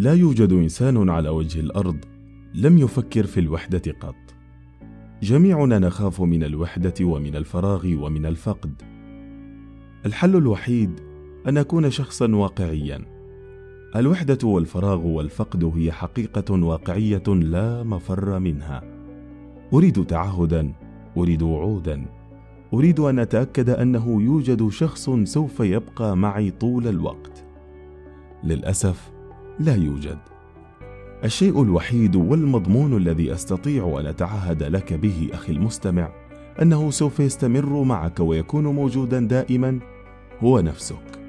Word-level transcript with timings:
لا 0.00 0.14
يوجد 0.14 0.52
إنسان 0.52 1.10
على 1.10 1.28
وجه 1.28 1.60
الأرض 1.60 1.96
لم 2.54 2.78
يفكر 2.78 3.26
في 3.26 3.40
الوحدة 3.40 3.92
قط. 4.00 4.14
جميعنا 5.22 5.78
نخاف 5.78 6.22
من 6.22 6.44
الوحدة 6.44 6.94
ومن 7.00 7.36
الفراغ 7.36 7.86
ومن 7.86 8.26
الفقد. 8.26 8.82
الحل 10.06 10.36
الوحيد 10.36 11.00
أن 11.48 11.58
أكون 11.58 11.90
شخصا 11.90 12.34
واقعيا. 12.34 13.04
الوحدة 13.96 14.48
والفراغ 14.48 15.06
والفقد 15.06 15.64
هي 15.64 15.92
حقيقة 15.92 16.64
واقعية 16.64 17.28
لا 17.28 17.82
مفر 17.82 18.38
منها. 18.38 18.82
أريد 19.72 20.04
تعهدا 20.06 20.72
أريد 21.16 21.42
وعودا. 21.42 22.06
أريد 22.74 23.00
أن 23.00 23.18
أتأكد 23.18 23.70
أنه 23.70 24.22
يوجد 24.22 24.68
شخص 24.68 25.10
سوف 25.10 25.60
يبقى 25.60 26.16
معي 26.16 26.50
طول 26.50 26.86
الوقت. 26.86 27.44
للأسف 28.44 29.19
لا 29.60 29.74
يوجد. 29.74 30.18
الشيء 31.24 31.62
الوحيد 31.62 32.16
والمضمون 32.16 32.96
الذي 32.96 33.32
أستطيع 33.32 34.00
أن 34.00 34.06
أتعهد 34.06 34.62
لك 34.62 34.92
به 34.92 35.30
أخي 35.32 35.52
المستمع 35.52 36.08
أنه 36.62 36.90
سوف 36.90 37.20
يستمر 37.20 37.82
معك 37.82 38.20
ويكون 38.20 38.66
موجودا 38.66 39.20
دائما 39.20 39.78
هو 40.42 40.60
نفسك. 40.60 41.20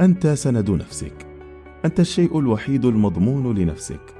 أنت 0.00 0.26
سند 0.26 0.70
نفسك. 0.70 1.12
أنت 1.84 2.00
الشيء 2.00 2.38
الوحيد 2.38 2.84
المضمون 2.84 3.58
لنفسك. 3.58 4.14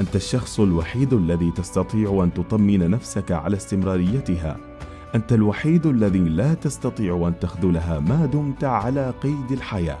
أنت 0.00 0.16
الشخص 0.16 0.60
الوحيد 0.60 1.12
الذي 1.12 1.50
تستطيع 1.50 2.24
أن 2.24 2.34
تطمن 2.34 2.90
نفسك 2.90 3.32
على 3.32 3.56
استمراريتها. 3.56 4.56
أنت 5.14 5.32
الوحيد 5.32 5.86
الذي 5.86 6.18
لا 6.18 6.54
تستطيع 6.54 7.28
أن 7.28 7.38
تخذلها 7.38 8.00
ما 8.00 8.26
دمت 8.26 8.64
على 8.64 9.14
قيد 9.22 9.52
الحياة. 9.52 9.98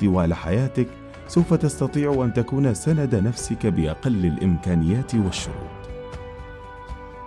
طوال 0.00 0.34
حياتك 0.34 0.88
سوف 1.28 1.54
تستطيع 1.54 2.24
أن 2.24 2.32
تكون 2.32 2.74
سند 2.74 3.14
نفسك 3.14 3.66
بأقل 3.66 4.26
الإمكانيات 4.26 5.14
والشروط. 5.14 5.78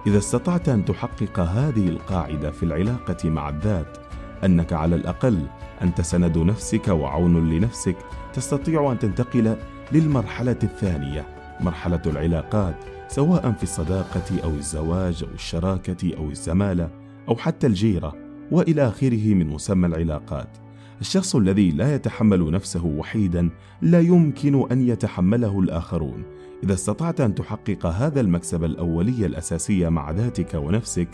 إذا 0.08 0.17
استطعت 0.17 0.70
أن 0.70 0.86
تحقق 0.86 1.39
هذه 1.39 1.89
القاعدة 1.89 2.52
في 2.52 2.64
العلاقة 2.64 3.30
مع 3.30 3.50
الذات 3.50 3.98
أنك 4.45 4.73
على 4.73 4.95
الأقل 4.95 5.48
أنت 5.81 6.02
سند 6.02 6.38
نفسك 6.38 6.88
وعون 6.88 7.50
لنفسك 7.50 7.95
تستطيع 8.34 8.92
أن 8.92 9.00
تنتقل 9.00 9.56
للمرحلة 9.92 10.59
الثانية 10.64 11.26
مرحلة 11.59 12.02
العلاقات 12.06 12.76
سواء 13.08 13.52
في 13.52 13.64
الصداقة 13.64 14.44
أو 14.44 14.50
الزواج 14.50 15.23
أو 15.23 15.33
الشراكة 15.33 16.17
أو 16.17 16.30
الزمالة 16.30 16.89
أو 17.30 17.36
حتى 17.36 17.67
الجيرة 17.67 18.16
وإلى 18.52 18.88
آخره 18.88 19.33
من 19.33 19.48
مسمى 19.48 19.88
العلاقات. 19.88 20.58
الشخص 21.02 21.36
الذي 21.36 21.72
لا 21.72 21.96
يتحمل 21.96 22.52
نفسه 22.52 22.86
وحيدا 22.86 23.50
لا 23.82 24.00
يمكن 24.00 24.72
أن 24.72 24.88
يتحمله 24.88 25.60
الآخرون. 25.60 26.24
إذا 26.64 26.74
استطعت 26.74 27.22
أن 27.22 27.36
تحقق 27.36 27.86
هذا 27.86 28.22
المكسب 28.22 28.64
الأولي 28.64 29.26
الأساسي 29.26 29.90
مع 29.90 30.12
ذاتك 30.12 30.54
ونفسك 30.54 31.08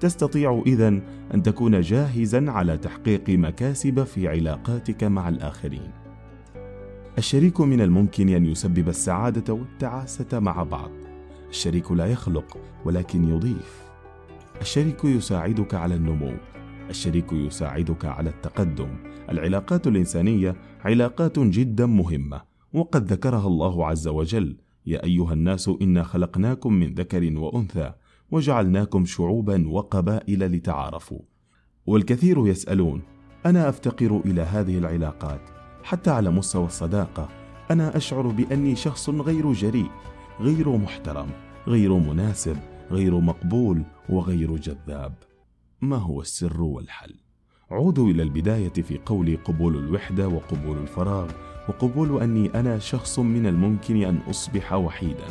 تستطيع 0.00 0.62
إذا 0.66 0.88
أن 1.34 1.42
تكون 1.42 1.80
جاهزا 1.80 2.50
على 2.50 2.78
تحقيق 2.78 3.30
مكاسب 3.30 4.04
في 4.04 4.28
علاقاتك 4.28 5.04
مع 5.04 5.28
الآخرين. 5.28 5.90
الشريك 7.18 7.60
من 7.60 7.80
الممكن 7.80 8.28
أن 8.28 8.46
يسبب 8.46 8.88
السعادة 8.88 9.52
والتعاسة 9.52 10.38
مع 10.38 10.62
بعض. 10.62 10.90
الشريك 11.48 11.92
لا 11.92 12.06
يخلق 12.06 12.58
ولكن 12.84 13.28
يضيف. 13.28 13.82
الشريك 14.60 15.04
يساعدك 15.04 15.74
على 15.74 15.94
النمو. 15.94 16.32
الشريك 16.90 17.32
يساعدك 17.32 18.04
على 18.04 18.30
التقدم. 18.30 18.88
العلاقات 19.30 19.86
الإنسانية 19.86 20.56
علاقات 20.84 21.38
جدا 21.38 21.86
مهمة 21.86 22.42
وقد 22.72 23.12
ذكرها 23.12 23.46
الله 23.46 23.86
عز 23.86 24.08
وجل 24.08 24.56
يا 24.86 25.04
أيها 25.04 25.32
الناس 25.32 25.70
إنا 25.82 26.02
خلقناكم 26.02 26.72
من 26.72 26.94
ذكر 26.94 27.38
وأنثى 27.38 27.92
وجعلناكم 28.30 29.04
شعوبا 29.04 29.68
وقبائل 29.68 30.46
لتعارفوا. 30.46 31.20
والكثير 31.86 32.48
يسألون 32.48 33.02
أنا 33.46 33.68
أفتقر 33.68 34.20
إلى 34.26 34.40
هذه 34.42 34.78
العلاقات؟ 34.78 35.40
حتى 35.82 36.10
على 36.10 36.30
مستوى 36.30 36.66
الصداقة 36.66 37.28
أنا 37.70 37.96
أشعر 37.96 38.26
بأني 38.26 38.76
شخص 38.76 39.10
غير 39.10 39.52
جريء 39.52 39.90
غير 40.40 40.76
محترم 40.76 41.28
غير 41.66 41.94
مناسب 41.94 42.56
غير 42.90 43.20
مقبول 43.20 43.82
وغير 44.08 44.56
جذاب. 44.56 45.14
ما 45.84 45.96
هو 45.96 46.20
السر 46.20 46.62
والحل؟ 46.62 47.14
عودوا 47.70 48.10
إلى 48.10 48.22
البداية 48.22 48.72
في 48.72 49.00
قولي 49.06 49.34
قبول 49.36 49.76
الوحدة 49.76 50.28
وقبول 50.28 50.78
الفراغ 50.78 51.30
وقبول 51.68 52.22
أني 52.22 52.50
أنا 52.54 52.78
شخص 52.78 53.18
من 53.18 53.46
الممكن 53.46 54.04
أن 54.04 54.18
أصبح 54.30 54.72
وحيدا. 54.72 55.26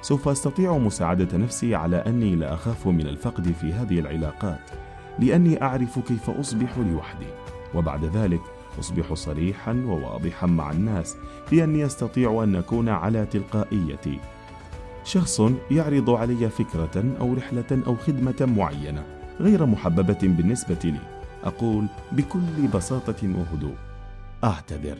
سوف 0.00 0.28
أستطيع 0.28 0.78
مساعدة 0.78 1.38
نفسي 1.38 1.74
على 1.74 1.96
أني 1.96 2.36
لا 2.36 2.54
أخاف 2.54 2.86
من 2.86 3.06
الفقد 3.06 3.52
في 3.52 3.72
هذه 3.72 3.98
العلاقات 3.98 4.70
لأني 5.18 5.62
أعرف 5.62 5.98
كيف 5.98 6.30
أصبح 6.30 6.78
لوحدي. 6.78 7.26
وبعد 7.74 8.04
ذلك 8.04 8.42
أصبح 8.78 9.14
صريحا 9.14 9.72
وواضحا 9.72 10.46
مع 10.46 10.70
الناس 10.70 11.16
بأني 11.50 11.86
أستطيع 11.86 12.42
أن 12.42 12.56
اكون 12.56 12.88
على 12.88 13.26
تلقائيتي. 13.26 14.18
شخص 15.04 15.42
يعرض 15.70 16.10
علي 16.10 16.50
فكرة 16.50 17.16
أو 17.20 17.34
رحلة 17.34 17.82
أو 17.86 17.96
خدمة 17.96 18.54
معينة. 18.56 19.21
غير 19.40 19.66
محببة 19.66 20.18
بالنسبة 20.22 20.78
لي. 20.84 21.00
أقول 21.44 21.86
بكل 22.12 22.68
بساطة 22.74 23.28
وهدوء 23.38 23.74
أعتذر. 24.44 24.98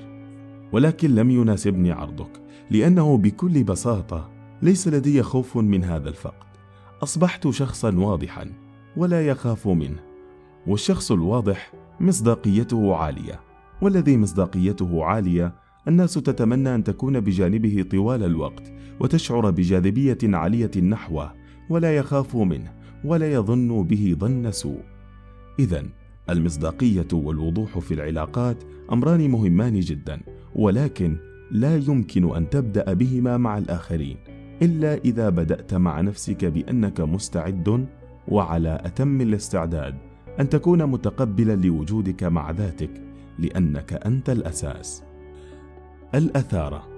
ولكن 0.73 1.15
لم 1.15 1.31
يناسبني 1.31 1.93
عرضك 1.93 2.41
لأنه 2.71 3.19
بكل 3.19 3.65
بساطة 3.65 4.31
ليس 4.63 4.89
لدي 4.89 5.23
خوف 5.23 5.57
من 5.57 5.85
هذا 5.85 6.09
الفقد. 6.09 6.47
أصبحت 7.03 7.49
شخصا 7.49 7.95
واضحا 7.97 8.53
ولا 8.97 9.27
يخاف 9.27 9.69
منه. 9.69 9.99
والشخص 10.67 11.13
الواضح 11.13 11.73
مصداقيته 12.01 12.97
عالية 12.97 13.41
والذي 13.83 14.17
مصداقيته 14.17 15.05
عالية 15.05 15.55
الناس 15.89 16.15
تتمنى 16.15 16.75
أن 16.75 16.85
تكون 16.85 17.21
بجانبه 17.21 17.85
طوال 17.91 18.25
الوقت 18.25 18.73
وتشعر 19.01 19.51
بجاذبية 19.51 20.19
عالية 20.25 20.81
نحوه 20.81 21.35
ولا 21.71 21.97
يخاف 21.97 22.37
منه. 22.37 22.82
ولا 23.05 23.33
يظن 23.33 23.83
به 23.83 24.17
ظن 24.19 24.51
سوء. 24.51 24.83
اذا 25.59 25.85
المصداقية 26.31 27.09
والوضوح 27.13 27.79
في 27.79 27.95
العلاقات 27.95 28.57
أمران 28.93 29.31
مهمان 29.31 29.81
جدا 29.81 30.21
ولكن 30.55 31.17
لا 31.51 31.77
يمكن 31.77 32.37
أن 32.37 32.51
تبدأ 32.51 32.93
بهما 32.93 33.37
مع 33.37 33.59
الآخرين 33.59 34.17
إلا 34.63 34.95
إذا 34.95 35.29
بدأت 35.29 35.75
مع 35.75 36.01
نفسك 36.01 36.45
بأنك 36.45 37.01
مستعد 37.01 37.87
وعلى 38.29 38.83
أتم 38.85 39.21
الاستعداد 39.21 39.95
أن 40.41 40.49
تكون 40.49 40.87
متقبلا 40.87 41.57
لوجودك 41.57 42.25
مع 42.25 42.51
ذاتك 42.51 42.91
لأنك 43.39 43.93
أنت 43.93 44.31
الأساس. 44.31 45.03
الأثارة 46.15 46.89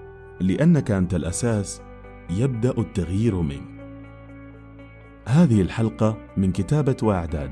لأنك 0.40 0.90
أنت 0.90 1.14
الأساس 1.14 1.82
يبدأ 2.30 2.78
التغيير 2.78 3.40
منك. 3.40 3.73
هذه 5.26 5.60
الحلقة 5.60 6.16
من 6.36 6.52
كتابة 6.52 6.96
وإعداد 7.02 7.50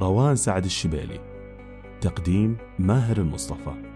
روان 0.00 0.36
سعد 0.36 0.64
الشبيلي. 0.64 1.20
تقديم 2.00 2.56
ماهر 2.78 3.16
المصطفى. 3.16 3.93